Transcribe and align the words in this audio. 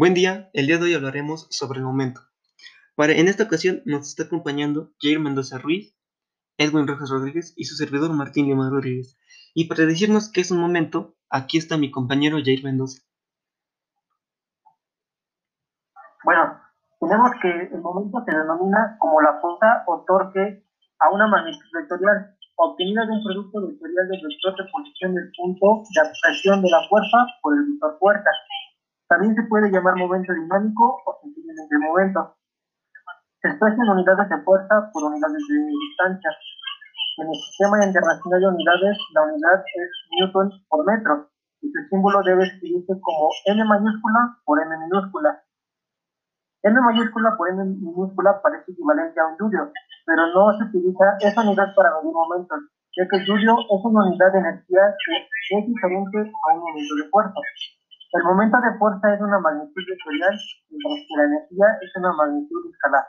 Buen 0.00 0.14
día, 0.14 0.48
el 0.52 0.68
día 0.68 0.78
de 0.78 0.84
hoy 0.84 0.94
hablaremos 0.94 1.48
sobre 1.50 1.80
el 1.80 1.84
momento. 1.84 2.20
En 2.98 3.26
esta 3.26 3.42
ocasión 3.42 3.82
nos 3.84 4.06
está 4.06 4.22
acompañando 4.22 4.92
Jair 5.02 5.18
Mendoza 5.18 5.58
Ruiz, 5.58 5.92
Edwin 6.56 6.86
Rojas 6.86 7.10
Rodríguez 7.10 7.52
y 7.56 7.64
su 7.64 7.74
servidor 7.74 8.12
Martín 8.12 8.46
Lima 8.46 8.70
Rodríguez. 8.70 9.18
Y 9.54 9.66
para 9.66 9.86
decirnos 9.86 10.30
qué 10.30 10.42
es 10.42 10.52
un 10.52 10.60
momento, 10.60 11.16
aquí 11.28 11.58
está 11.58 11.76
mi 11.76 11.90
compañero 11.90 12.38
Jair 12.38 12.62
Mendoza. 12.62 13.02
Bueno, 16.22 16.60
tenemos 17.00 17.32
que 17.42 17.50
el 17.50 17.80
momento 17.80 18.22
se 18.24 18.36
denomina 18.36 18.96
como 19.00 19.20
la 19.20 19.40
fuerza 19.40 19.82
o 19.88 20.04
torque 20.06 20.62
a 21.00 21.10
una 21.10 21.26
magnitud 21.26 21.66
vectorial 21.74 22.38
obtenida 22.54 23.04
de 23.04 23.12
un 23.14 23.24
producto 23.24 23.66
vectorial 23.66 24.06
del 24.06 24.22
vector 24.22 24.54
de 24.62 24.70
posición 24.70 25.14
del 25.16 25.32
punto 25.36 25.82
de 25.92 26.00
abstracción 26.06 26.62
de 26.62 26.70
la 26.70 26.86
fuerza 26.88 27.18
por 27.42 27.58
el 27.58 27.66
vector 27.72 27.98
fuerza 27.98 28.30
también 29.08 29.34
se 29.34 29.42
puede 29.44 29.70
llamar 29.70 29.96
momento 29.96 30.32
dinámico 30.32 31.00
o 31.04 31.18
sencillamente 31.22 31.78
momento. 31.78 32.36
Se 33.40 33.48
expresa 33.48 33.82
en 33.82 33.88
unidades 33.88 34.28
de 34.28 34.42
fuerza 34.44 34.90
por 34.92 35.04
unidades 35.04 35.42
de 35.48 35.56
distancia. 35.64 36.30
En 37.16 37.26
el 37.26 37.34
sistema 37.34 37.84
internacional 37.84 38.40
de 38.40 38.48
unidades, 38.48 38.98
la 39.14 39.22
unidad 39.22 39.64
es 39.64 39.90
newton 40.20 40.50
por 40.68 40.84
metro 40.86 41.30
y 41.62 41.70
su 41.70 41.80
símbolo 41.88 42.22
debe 42.22 42.44
escribirse 42.44 43.00
como 43.00 43.30
n 43.46 43.64
mayúscula 43.64 44.38
por 44.44 44.60
m 44.60 44.76
minúscula. 44.76 45.42
n 46.62 46.80
mayúscula 46.80 47.34
por 47.36 47.48
m 47.48 47.64
minúscula 47.64 48.40
parece 48.42 48.70
equivalente 48.70 49.18
a 49.18 49.26
un 49.26 49.36
joule, 49.38 49.72
pero 50.04 50.26
no 50.34 50.52
se 50.58 50.64
utiliza 50.64 51.16
esa 51.20 51.40
unidad 51.40 51.74
para 51.74 51.96
medir 51.96 52.12
momentos, 52.12 52.60
ya 52.94 53.08
que 53.08 53.16
el 53.16 53.26
joule 53.26 53.66
es 53.66 53.84
una 53.84 54.06
unidad 54.06 54.32
de 54.32 54.38
energía 54.38 54.94
que 55.02 55.58
es 55.58 55.66
diferente 55.66 56.18
a 56.18 56.54
un 56.54 56.60
momento 56.60 56.94
de 56.94 57.08
fuerza. 57.10 57.40
El 58.10 58.24
momento 58.24 58.56
de 58.56 58.78
fuerza 58.78 59.14
es 59.14 59.20
una 59.20 59.38
magnitud 59.38 59.82
vectorial, 59.86 60.38
mientras 60.70 61.06
que 61.06 61.16
la 61.16 61.24
energía 61.24 61.66
es 61.82 61.90
una 61.96 62.12
magnitud 62.14 62.70
escalar. 62.72 63.04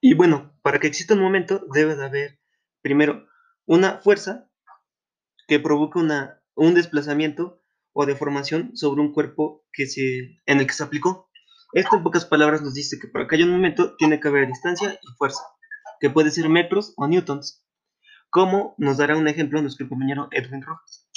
Y 0.00 0.14
bueno, 0.14 0.52
para 0.62 0.80
que 0.80 0.88
exista 0.88 1.14
un 1.14 1.20
momento 1.20 1.64
debe 1.72 1.94
de 1.94 2.04
haber, 2.04 2.40
primero, 2.82 3.28
una 3.64 3.98
fuerza 3.98 4.50
que 5.46 5.60
provoque 5.60 6.00
una, 6.00 6.42
un 6.56 6.74
desplazamiento 6.74 7.62
o 7.92 8.06
deformación 8.06 8.76
sobre 8.76 9.00
un 9.00 9.12
cuerpo 9.12 9.64
que 9.72 9.86
se, 9.86 10.40
en 10.46 10.58
el 10.58 10.66
que 10.66 10.72
se 10.72 10.82
aplicó. 10.82 11.30
Esto 11.72 11.96
en 11.96 12.02
pocas 12.02 12.24
palabras 12.24 12.62
nos 12.62 12.74
dice 12.74 12.98
que 12.98 13.06
para 13.06 13.28
que 13.28 13.36
haya 13.36 13.44
un 13.44 13.52
momento 13.52 13.94
tiene 13.96 14.18
que 14.18 14.26
haber 14.26 14.48
distancia 14.48 14.98
y 15.00 15.16
fuerza, 15.16 15.44
que 16.00 16.10
puede 16.10 16.32
ser 16.32 16.48
metros 16.48 16.92
o 16.96 17.06
newtons, 17.06 17.64
como 18.30 18.74
nos 18.78 18.96
dará 18.96 19.16
un 19.16 19.28
ejemplo 19.28 19.62
nuestro 19.62 19.88
compañero 19.88 20.28
Edwin 20.32 20.62
Rojas. 20.62 21.09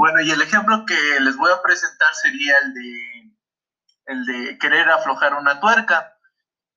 Bueno, 0.00 0.22
y 0.22 0.30
el 0.30 0.40
ejemplo 0.40 0.86
que 0.86 1.20
les 1.20 1.36
voy 1.36 1.52
a 1.52 1.60
presentar 1.60 2.14
sería 2.14 2.56
el 2.60 2.72
de, 2.72 3.36
el 4.06 4.24
de 4.24 4.58
querer 4.58 4.88
aflojar 4.88 5.34
una 5.34 5.60
tuerca. 5.60 6.16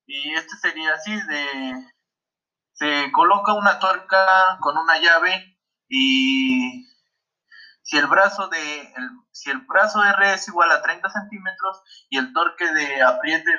Y 0.06 0.34
este 0.34 0.58
sería 0.58 0.94
así, 0.94 1.16
de, 1.16 1.88
se 2.74 3.10
coloca 3.14 3.54
una 3.54 3.80
tuerca 3.80 4.58
con 4.60 4.78
una 4.78 4.98
llave 5.00 5.58
y 5.88 6.86
si 7.82 7.98
el 7.98 8.08
brazo 8.08 8.50
de 8.50 8.94
si 9.32 9.52
el 9.52 9.60
brazo 9.60 10.04
R 10.04 10.34
es 10.34 10.50
igual 10.50 10.70
a 10.72 10.82
30 10.82 11.10
centímetros 11.10 11.82
y 12.10 12.18
el 12.18 12.34
torque 12.34 12.74
de 12.74 13.04
apriete 13.04 13.52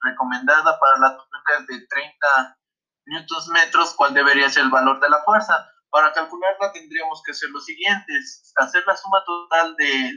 recomendada 0.00 0.76
para 0.80 0.98
la 0.98 1.16
tuerca 1.16 1.60
es 1.60 1.66
de 1.68 1.86
30 1.86 2.58
newtons 3.06 3.48
metros, 3.50 3.94
¿cuál 3.94 4.12
debería 4.12 4.50
ser 4.50 4.64
el 4.64 4.70
valor 4.70 4.98
de 4.98 5.08
la 5.08 5.22
fuerza? 5.22 5.70
Para 5.94 6.12
calcularla 6.12 6.72
tendríamos 6.72 7.22
que 7.22 7.30
hacer 7.30 7.50
lo 7.50 7.60
siguiente, 7.60 8.12
hacer 8.56 8.82
la 8.84 8.96
suma 8.96 9.22
total 9.24 9.76
de, 9.76 10.12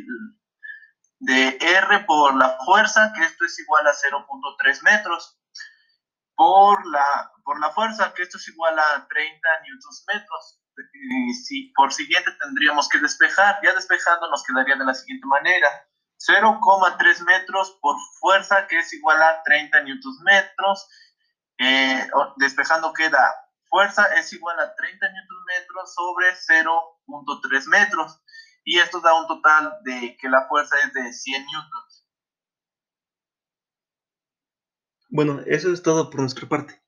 de 1.20 1.58
R 1.62 2.00
por 2.08 2.36
la 2.36 2.58
fuerza, 2.66 3.14
que 3.16 3.24
esto 3.24 3.46
es 3.46 3.60
igual 3.60 3.86
a 3.86 3.92
0.3 3.92 4.82
metros, 4.82 5.40
por 6.34 6.84
la, 6.88 7.32
por 7.44 7.60
la 7.60 7.70
fuerza, 7.70 8.12
que 8.16 8.24
esto 8.24 8.38
es 8.38 8.48
igual 8.48 8.74
a 8.80 9.08
30 9.08 9.48
newtons 9.68 10.04
metros. 10.08 10.60
Si, 11.46 11.72
por 11.76 11.94
siguiente 11.94 12.32
tendríamos 12.42 12.90
que 12.90 12.98
despejar, 12.98 13.60
ya 13.62 13.76
despejando 13.76 14.32
nos 14.32 14.44
quedaría 14.46 14.78
de 14.78 14.86
la 14.86 14.96
siguiente 14.96 15.28
manera. 15.28 15.70
0,3 16.18 17.24
metros 17.24 17.78
por 17.84 17.96
fuerza, 18.20 18.66
que 18.66 18.80
es 18.80 18.92
igual 18.94 19.22
a 19.22 19.44
30 19.44 19.80
newtons 19.82 20.22
metros. 20.22 20.90
Eh, 21.60 22.10
despejando 22.38 22.92
queda 22.94 23.48
fuerza 23.70 24.06
es 24.18 24.32
igual 24.34 24.60
a 24.60 24.74
30 24.76 25.08
sobre 25.86 26.28
0.3 26.34 27.68
metros. 27.68 28.22
Y 28.64 28.80
esto 28.80 29.00
da 29.00 29.20
un 29.20 29.28
total 29.28 29.74
de 29.84 30.18
que 30.20 30.30
la 30.30 30.48
fuerza 30.48 30.76
es 30.80 30.94
de 30.94 31.14
100 31.14 31.46
newtons. 31.46 32.08
Bueno, 35.10 35.42
eso 35.46 35.72
es 35.72 35.82
todo 35.82 36.10
por 36.10 36.20
nuestra 36.20 36.50
parte. 36.50 36.82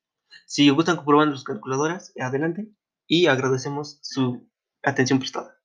Si 0.45 0.69
gustan 0.69 0.97
comprobar 0.97 1.29
sus 1.29 1.43
calculadoras, 1.43 2.11
adelante 2.19 2.69
y 3.07 3.27
agradecemos 3.27 3.99
su 4.01 4.49
atención 4.83 5.19
prestada. 5.19 5.58